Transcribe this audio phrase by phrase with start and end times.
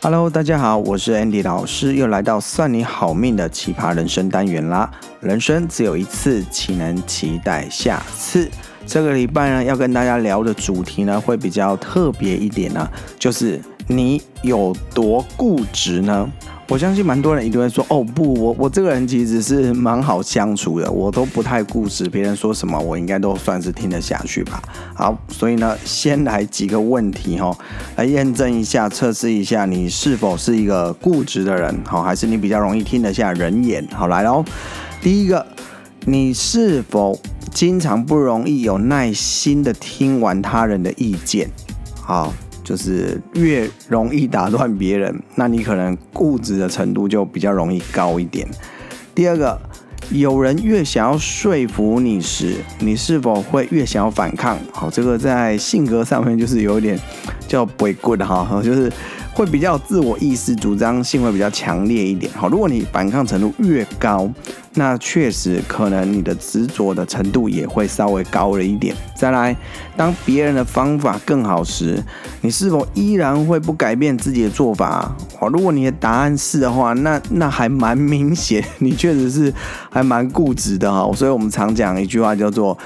[0.00, 4.88] Hello，大家好，我是 Andy 老师，又来到算你好命的奇葩人生单元啦。
[5.18, 8.48] 人生只有一次，岂能期待下次？
[8.86, 12.88] 这个礼拜呢，要跟大家聊的主题呢，会比较特别一点呢，
[13.18, 16.30] 就是你有多固执呢？
[16.68, 24.62] 我相信蛮多人一定会说，哦不，我我这个人其实是蛮好相处的，我都不太固执，别人说什么我应该都算是听得下去吧。
[24.94, 27.56] 好，所以呢，先来几个问题哈，
[27.96, 33.88] 来验证一下，测试一下你是否是一个固执的人，好，还是你比较容易听得下人言？
[33.90, 34.44] 好，来喽，
[35.00, 35.46] 第一个，
[36.04, 37.18] 你是否
[37.50, 41.48] 经常不容易有耐心的听完他人的意见？
[41.94, 42.30] 好。
[42.68, 48.46] 就是越容易打断别人，那你可能固执的程度就比较容易高一点。
[49.14, 49.58] 第二个，
[50.10, 54.58] 有人越想要说服你时，你是否会越想要反抗？
[54.70, 56.98] 好，这个在性格上面就是有一点
[57.46, 58.92] 叫 boy good 哈，就是
[59.38, 62.28] 会比较自我意识，主张性会比较强烈一点。
[62.34, 64.28] 好，如果你反抗程度越高，
[64.74, 68.92] 那确实可能你的执着的程度也会稍微高了一点。
[69.16, 69.56] 再来，
[69.96, 72.02] 当别人的方法更好时，
[72.40, 75.14] 你是否依然会不改变自己的做法？
[75.38, 79.54] 好，如果你的答案是的话，那那还蛮明显，你确实是
[79.88, 81.08] 还蛮固执的哈。
[81.14, 82.76] 所以我们常讲一句话叫做。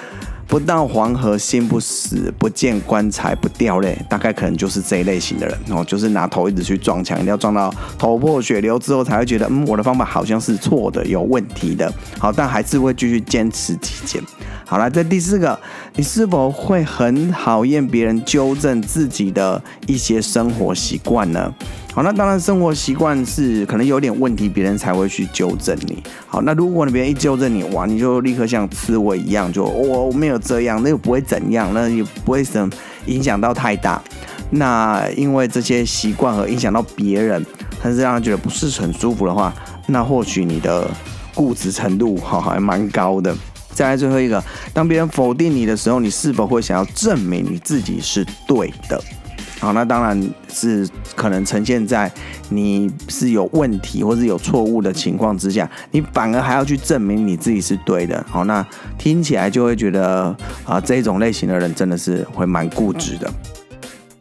[0.47, 11.91] 不到黄河心不死，不见棺材不掉泪，大概可能就是这一类型的人哦，就是拿头一直去撞墙，一定要撞到头破血流之后，才会觉得嗯，我的方法好像是错的，有问题的。
[12.19, 14.23] 好，但还是会继续坚持己见。
[14.67, 15.59] 好了，这第四个，
[15.97, 21.53] 你是否会很讨厌别人纠正自己的一些生活习惯呢？
[21.95, 26.03] 好，那当然，生活习惯是可能有点问题，别人才会去纠正你。
[26.27, 32.73] 好，那如果你别人一纠正你，哇，你就立刻像刺猬一样，就我没有这样，那又不会怎样，那也不会什么
[33.05, 34.01] 影响到太大。
[34.48, 37.45] 那因为这些习惯和影响到别人，
[37.83, 39.53] 但是让人觉得不是很舒服的话，
[39.87, 40.91] 那或许你的
[41.35, 43.37] 固执程度哈还蛮高的。
[43.75, 48.98] 再来最后一个，当别人否定你的时候，你是否会想要证明你自己是对的？
[49.62, 50.20] 好，那当然
[50.52, 52.11] 是可能呈现在
[52.48, 58.27] 你是有问题或是有错误的情况之下，你反而还要去证明你自己是对的。
[58.28, 58.67] 好，那
[58.98, 63.33] 听起来就会觉得啊，这种类型的人真的是会蛮固执的。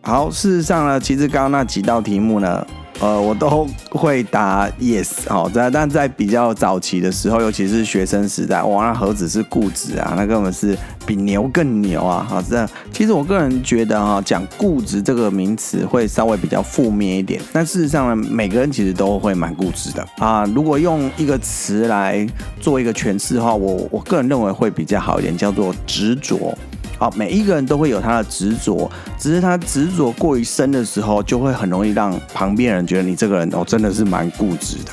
[0.01, 2.63] 好，事实上呢，其实刚刚那几道题目呢。
[3.01, 12.23] 呃，我都会答 yes 好，在但在比较早期的时候，尤其是学生时代，哇，那何止是固执啊，那根本是比牛更牛啊！
[12.29, 12.63] 好，这
[12.93, 20.45] 其实我个人觉得哈，讲固执这个名词会稍微比较负面一点，但事实上呢，每个人其实都会蛮固执的啊。
[20.53, 22.23] 如果用一个词来
[22.59, 26.55] 做一个诠释的话，我我个人认为会比较好一点，叫做执着。
[27.01, 34.91] 好，每一个人都会有他的执着，只是他执着过于深的时候，就会很容易让旁边人觉得你这个人哦，真的是蛮固执的。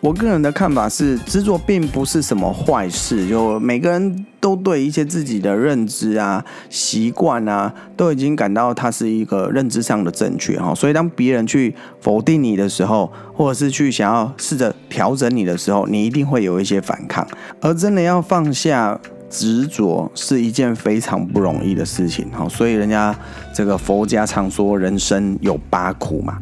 [0.00, 10.74] 我个人的看法是，执着并不是什么坏事，就每个人都对一些自己的认知啊、习惯啊，都已经感到它是一个认知上的正确哈。
[10.74, 17.26] 所以当别人去否定你的时候，或者是去想要试着调整你的时候，你一定会有一些反抗，
[17.60, 18.98] 而真的要放下。
[19.34, 23.12] 执着是一件非常不容易的事情，哈，所以人家
[23.52, 26.38] 这个佛家常说人生有八苦嘛，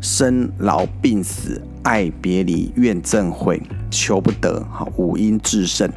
[0.00, 5.88] 生老病死、爱别离、怨憎会、求不得，好，五阴炽盛。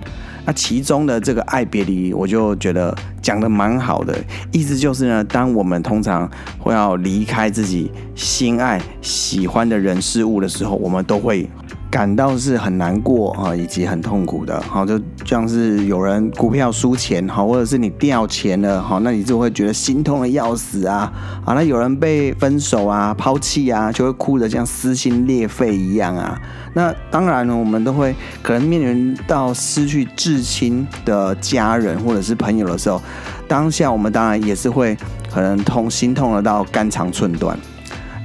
[0.45, 4.15] 那其中的这个爱别离，我就觉得讲得蛮好的，
[4.51, 11.49] 意思就是呢，当我们通常会要离开自己心爱、喜欢的人事物的时候，我们都会。
[11.89, 21.11] 感到是很难过啊，以及很痛苦的，好，就像是有人股票输钱，好，或者是你掉钱了，好，那你就会觉得心痛的要死啊，
[21.45, 26.39] 好，那有人被分手啊、抛弃啊，就会哭得像撕心裂肺一样啊。
[26.73, 33.01] 那当然呢，我们都会可能面临到失去至亲的家人或者是朋友的时候，
[33.47, 34.95] 当下我们当然也是会
[35.33, 37.57] 可能痛心痛得到肝肠寸断。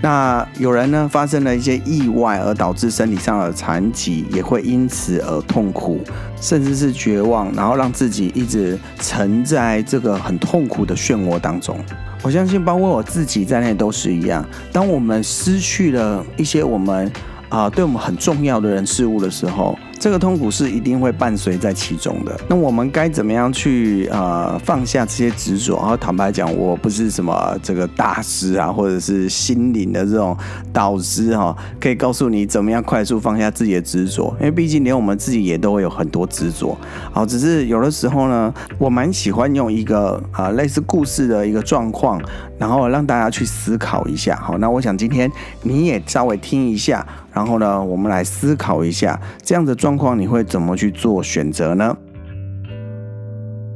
[0.02, 6.00] 那有人呢，发生了一些意外而导致身体上的残疾，也会因此而痛苦，
[6.40, 11.78] 甚至是绝望，然后让自己一直沉在这个很痛苦的漩涡当中。
[12.20, 14.44] 我相信，包括我自己在内都是一样。
[14.72, 17.10] 当我们失去了一些我们
[17.48, 19.78] 啊、对我们很重要的人事物的时候。
[20.02, 22.36] 这个痛苦是一定会伴随在其中的。
[22.48, 25.76] 那我们该怎么样去呃放下这些执着？
[25.76, 30.36] 然后坦白讲，我不是什么这个大师啊，或者是心灵的这种
[30.72, 34.34] 导师哈、可以告诉你怎么样快速放下自己的执着。
[34.40, 36.76] 因为毕竟连我们自己也都会有很多执着。
[37.12, 42.20] 好，只是有的时候呢，我蛮喜欢用一个啊、类似故事的一个状况
[42.58, 44.34] 然后让大家去思考一下。
[44.34, 45.30] 好，那我想今天
[45.62, 51.96] 你也稍微听一下，然后呢，我们来思考一下这样的状况，你会怎么去做选择呢？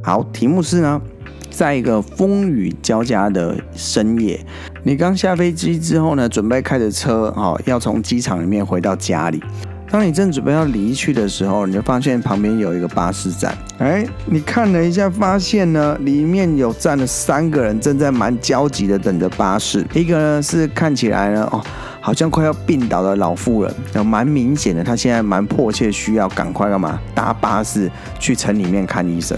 [0.03, 1.01] 好，题目是呢，
[1.49, 4.39] 在一个风雨交加的深夜，
[4.83, 9.41] 你刚下飞机之后呢，准备开着车，哦，要从机场里面回到家里。
[9.89, 13.57] 当你正准备要离去的时候，你就发现旁边有一个巴士站。
[13.77, 19.85] 哎，你看了一下，发现呢，里面有站了三个人，正在蛮焦急的等着巴士。
[19.93, 21.63] 一个呢是看起来呢，哦，
[22.07, 26.97] 好像快要病倒的老妇人，那蛮明显的，她现在蛮迫切需要赶快干嘛？
[27.13, 29.37] 搭巴士去城里面看医生。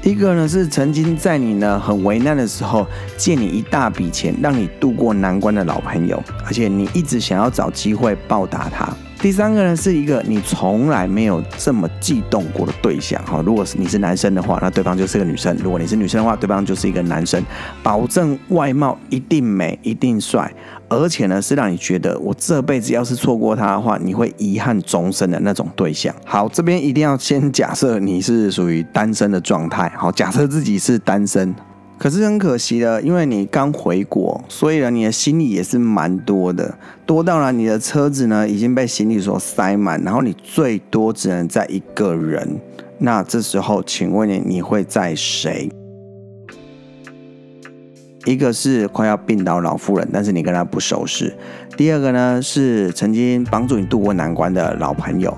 [0.00, 8.88] 一个呢是曾经在你呢很为难的时候借你一大笔钱，让你度过难关的老朋友，而且你一直想要找机会报答他。
[9.24, 13.42] 第三个呢，是一个你从来没有这么悸动过的对象哈。
[13.42, 17.42] 如果是你是男生的话，那对方就是个女生；如果你是女生的话，对方就是一个男生。
[17.82, 20.52] 保证外貌一定美，一定帅，
[20.90, 26.14] 而且呢是让你觉得我这辈子要是错过他的话，你会遗憾终生的那种对象。
[26.26, 29.90] 好，这边一定要先假设你是属于单身的状态。
[29.96, 31.54] 好，假设自己是单身。
[31.96, 36.76] 可是很可惜的，因为你刚回国，所以呢，你的行李也是蛮多的，
[37.06, 42.60] 多到了你的车子呢已经被行李所塞满，然后你最多只能载一个人。
[42.98, 45.70] 那这时候，请问你你会载谁？
[48.26, 51.28] 一个是快要病倒老妇人，但是你跟他不熟识；
[51.76, 55.30] 第二个呢是曾经帮助你渡过难关的老朋友；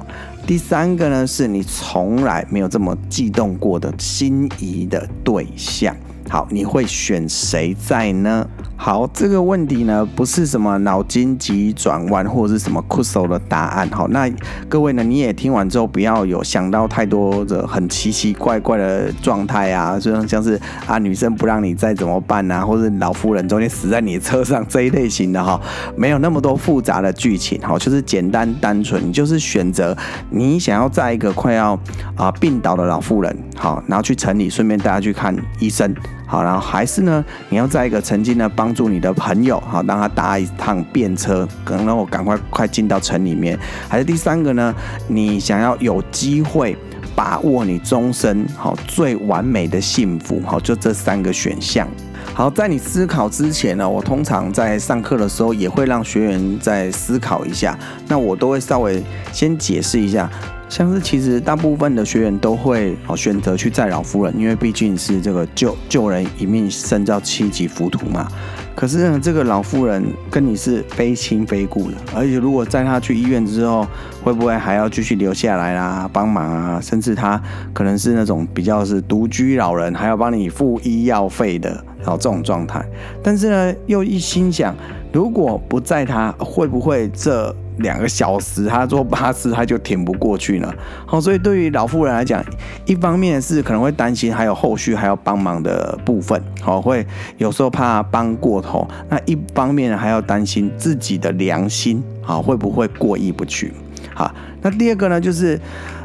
[0.47, 5.97] 第三个呢是你从来没有这么悸动过的心仪的对象。
[6.29, 8.47] 好，你会选谁在呢？
[8.79, 13.89] 好，这个问题呢，不是什么脑筋急转弯或者是什么酷搜的答案。
[13.91, 14.31] 好，那
[14.69, 25.61] 各位呢，你也听完之后，不要有想到太多的很奇奇怪怪的状态啊，就像像是啊，女生不让你再怎么办啊， 或者老妇人中间死在你车上这一类型的哈，
[25.97, 27.61] 没有那么多复杂的剧情。
[27.63, 29.97] 好，就是简单单纯，你就是选择
[30.31, 31.77] 你想要载一个快要
[32.15, 35.93] 啊病倒的老妇人，好，然后去城里顺便带她去看医生。
[36.27, 43.59] 好，然后还是呢，你要在一个曾经呢帮助你的朋友，好，让他搭一趟便车，可能让我赶快快进到城里面。
[43.89, 44.75] 还是第三个呢，
[45.07, 46.77] 你想要有机会
[47.15, 51.87] 把握你终身好最完美的幸福，好，就这三个选项。
[52.35, 59.03] 好，在你思考之前呢，我通常在上课的时候也会让学员再思考一下，那我都会稍微
[59.33, 60.29] 先解释一下。
[60.69, 68.29] 像是其实大部分的学员都会哦选择去载老夫人，因为毕竟是这个救救人一命胜造七级浮屠嘛。
[68.75, 73.87] 可是呢，这个老妇人跟你是非亲非故的，而且如果载她去医院之后，
[74.23, 76.79] 会不会还要继续留下来啦，帮忙啊？
[76.79, 77.41] 甚至她
[77.73, 81.71] 可能是那种比较是独居老人，还要帮你付医药费的，
[82.01, 82.85] 然后这种状态。
[83.23, 84.77] 但是呢，又一心想，
[85.11, 87.55] 如果不载她，会不会这？
[87.79, 90.75] 两个小时，他坐巴士他就挺不过去了。
[91.05, 92.45] 好，所以对于老妇人来讲，
[92.85, 97.07] 一方面是可能会担心还有后续还要帮忙的部分，好，会
[97.39, 98.87] 有时候怕帮过头。
[99.09, 103.73] 那一方面还要担心自己的良心，好，会不会过意不去？
[104.15, 105.61] 好，那第二个呢，就是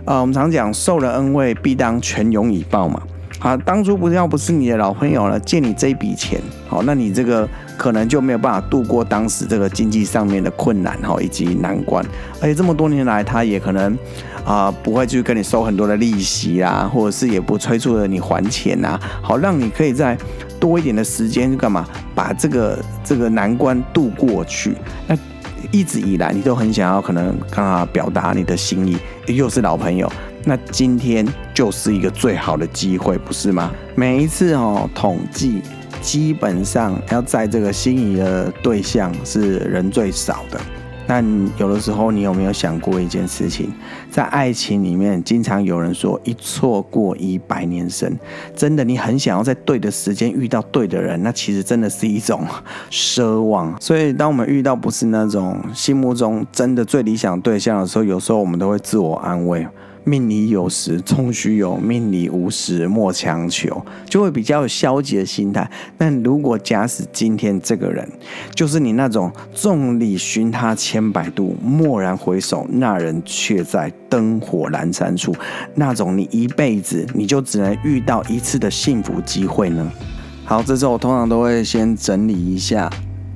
[0.05, 3.01] 呃，我们常讲受了恩惠，必当全勇以报嘛。
[3.39, 7.47] 好，当初不是要不是你的老朋友了，借你这笔钱，好，那你这个
[7.81, 12.05] 可能就没有办法度过当时这个经济上面的困难，哈，以及难关。
[12.39, 13.91] 而且这么多年来，他也可能
[14.45, 20.15] 啊、呃、不会去跟你收很多的利息啊，或者是也不催促着你还钱啊，好，让你可以在
[20.59, 21.83] 多一点的时间干嘛，
[22.13, 24.75] 把这个这个难关度过去。
[25.07, 25.17] 那
[25.71, 28.95] 一直以来你都很想要，可能跟他表达你的心意，
[29.25, 30.07] 又是老朋友。
[30.45, 33.71] 那今天就是一个最好的机会，不是吗？
[33.95, 35.63] 每一次哦，统计
[36.01, 40.59] 基本上要在这个心仪的对象是人最少的。
[41.07, 41.25] 但
[41.57, 43.69] 有的时候，你有没有想过一件事情？
[44.09, 48.17] 在爱情里面，经常有人说“一错过，一百年生”。
[48.55, 52.45] 真的，你很想要在对的时间遇到对的人，那其实真的是一种
[52.89, 53.75] 奢望。
[53.81, 59.67] 所以，当我们遇到不是那种心目中真的最理想对象的时候，有时候我们都会自我安慰。
[60.03, 65.69] 命里有时终须有，命里无时莫强求，就会比较有消极的心态。
[65.97, 68.07] 但如果假使今天这个人
[68.55, 75.35] 就是你那种众里寻他千百度，蓦然回首，那人却在灯火阑珊处，
[75.75, 79.91] 那种你一辈子你就只能遇到一次的幸福机会呢？
[80.43, 82.89] 好，这时候我通常都会先整理一下，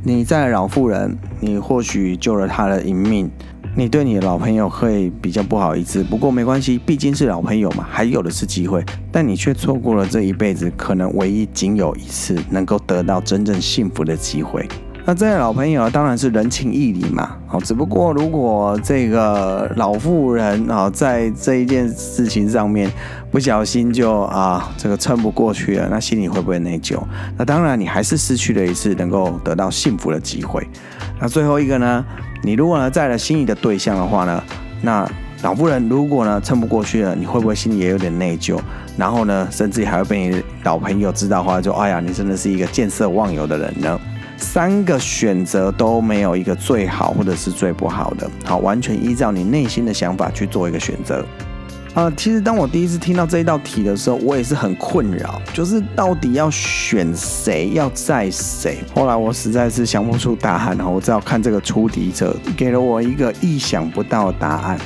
[0.04, 3.30] 你在老妇人，你或许救了她的一命。
[3.78, 6.02] 你对你的老朋友会比较不好意思。
[6.02, 8.82] 不过没关系，毕竟是老朋友嘛，还有的是机会。
[9.12, 14.66] 但你却错过了这一辈子可能唯一仅有一次能够得到真正幸福的机会。
[15.08, 22.90] 那这位老朋友当然是人情义理嘛，好，只不过如果这个老妇人啊，在这一件事情上面
[23.30, 26.98] 不小心就啊这个撑不过去了，那心里会不会内疚？
[27.38, 30.66] 那当然，你还是失去了一次能够得到幸福的机会。
[31.20, 32.04] 那最后一个呢，
[32.46, 34.44] 你如果呢在了心仪的对象的话呢，
[34.84, 35.10] 那
[35.42, 38.60] 老夫人如果呢撑不过去了，你会不会心里也有点内疚？
[38.96, 44.00] 然后呢，甚至还会被你老朋友知道话，就哎呀，你真的是一个见色忘友的人呢？
[44.38, 51.26] 三个选择都没有一个最好或者是最不好的，好，完全依照你内心的想法去做一个选择。
[51.96, 58.80] 啊、其实当我第一次听到这一道题的时候，我也是很困扰，就是到底要选谁，要载谁？
[58.94, 64.78] 后来我实在是想不出答案，我只好看这个出题者给了我一个意想不到的答案。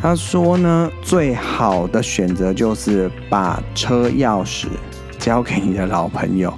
[0.00, 4.66] 他说呢，最好的选择就是把车钥匙
[5.18, 6.54] 交给你的老朋友。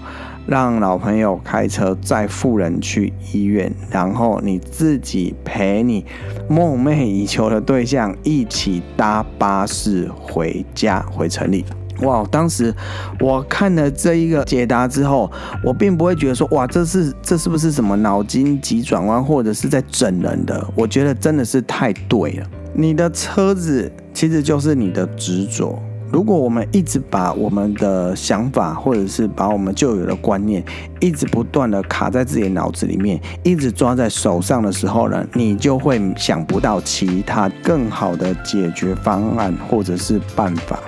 [0.47, 6.05] 让老朋友开车载富人去医院，然后你自己陪你
[6.49, 11.65] 梦寐以求的对象一起搭巴士回家回城里。
[12.03, 12.23] 哇！
[12.31, 12.75] 当时
[13.21, 15.33] 我看了这一个解答之后，
[15.65, 20.63] 我并不会觉得说哇，这是这是不是什么脑筋急转弯，或者是在整人的？
[20.75, 22.47] 我觉得真的是太对了。
[22.75, 25.83] 你的车子其实就是你的执着。
[26.13, 30.65] 如果我们一直把我们的想法，或者是把我们旧有的观念，
[31.01, 40.79] 一直不断的卡在自己的脑子里面，一直抓在手上的时候呢，你就会想不到其他更好的解决方案或者是办法。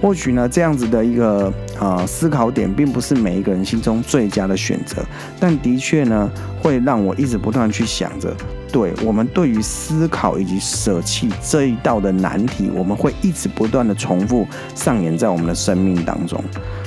[0.00, 5.02] 或许呢，这样子的一个啊、思考点，并不是每一个人心中最佳的选择，
[5.40, 6.30] 但的确呢，
[6.62, 8.32] 会让我一直不断去想着。
[8.70, 16.42] 对，我们对于思考以及舍弃这一道的难题，我们会一直不断的重复上演在我们的生命当中。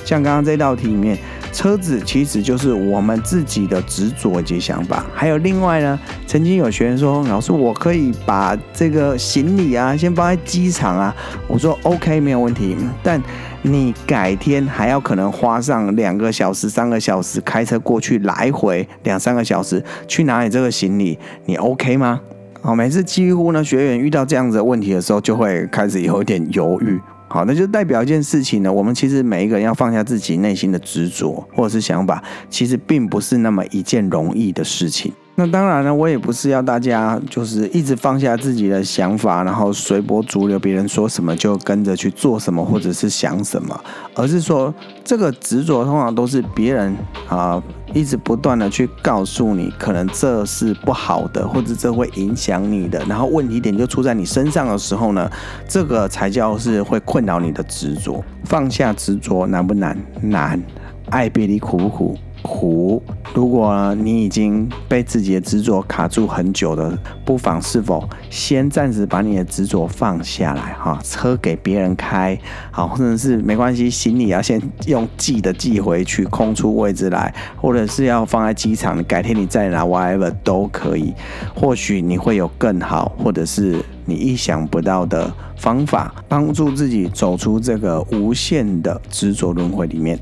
[0.05, 1.17] 像刚刚这道题里面，
[1.51, 5.05] 车子其实就是我们自己的执着以及想法。
[5.13, 11.15] 还有另外呢，曾经有学员说：“老师，我可以把这个行李啊，先放在机场啊。”
[11.47, 13.21] 我说：“OK，没有问题。”但
[13.63, 22.19] 你改天还要可能花上两个小时、三个小时开车过去，来回两三个小时去拿你这个行李，你 OK 吗？
[22.61, 26.99] 好，每次几乎呢，学员遇到这样子的问题的时候，就会开始有点犹豫。
[27.27, 35.13] 好，那就代表一件事情呢，我们其实每一个人要放下自己内心的执着或者是想法，其实并不是那么一件容易的事情。
[35.35, 43.79] 那当然呢，我也不是要大家就是一直放下自己的想法，然后随波逐流，别人说什么就跟着去做什么，或者是想什么，
[44.13, 44.71] 而是说
[45.03, 46.95] 这个执着通常都是别人
[47.27, 55.31] 啊一直不断的去告诉你，可能这是不好的，或者这会影响你的，然后问题点就出在你身上的时候呢，
[55.67, 58.23] 这个才叫是会困扰你的执着。
[58.43, 59.97] 放下执着难不难？
[60.21, 60.61] 难。
[61.09, 62.17] 爱别离苦不苦？
[62.41, 63.01] 苦，
[63.33, 72.37] 如果你已经被自己的执着卡住很久了，不妨是否先暂时把你的执着放下来哈，车给别人开，
[72.71, 81.13] 好，或者是没关系，行李要先用寄的寄回去，空出位置来，或者是要放在机场，改天你再拿，whatever 都可以。
[81.55, 90.19] 或许你会有更好，或者是你意想不到的方法，帮助自己走出这个无限的执着轮回里面。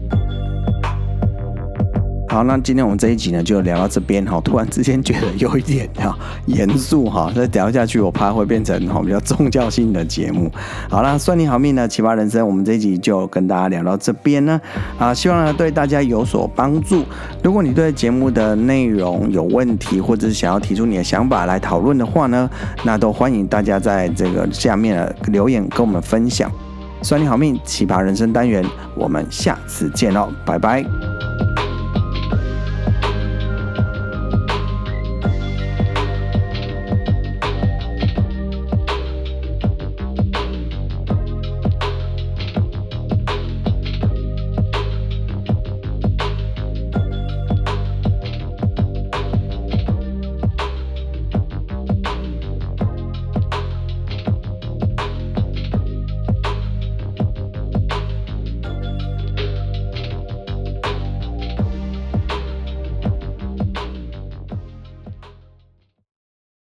[2.30, 4.40] 好，那今天我们这一集呢，就聊到这边哈。
[4.42, 10.50] 突然之间觉得有一点哈严肃哈，再聊下去我怕会变成哈比较宗教性的节目。
[10.92, 14.62] 好啦，算你好命的奇葩人生，我们这一集就跟大家聊到这边呢。
[15.00, 17.04] 啊，希望呢对大家有所帮助。
[17.44, 22.48] 如果你对节目的内容有问题，或者是想要提出你的想法来讨论的话呢，
[22.84, 26.52] 那都欢迎大家在这个下面留言跟我们分享。
[27.02, 28.64] 算你好命，奇葩人生单元，
[28.96, 31.09] 我们下次见哦，拜拜。